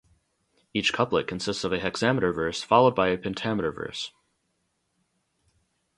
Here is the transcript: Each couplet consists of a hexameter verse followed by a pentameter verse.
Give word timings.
Each 0.73 0.91
couplet 0.91 1.27
consists 1.27 1.63
of 1.63 1.71
a 1.71 1.77
hexameter 1.79 2.33
verse 2.33 2.63
followed 2.63 2.95
by 2.95 3.09
a 3.09 3.19
pentameter 3.19 3.71
verse. 3.71 4.11